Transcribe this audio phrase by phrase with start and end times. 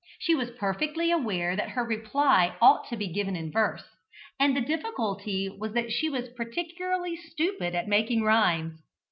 [0.17, 3.83] She was perfectly aware that her reply ought to be given in verse,
[4.39, 8.79] and the difficulty was that she was particularly stupid at making rhymes.